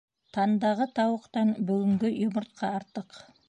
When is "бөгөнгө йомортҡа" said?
1.69-2.73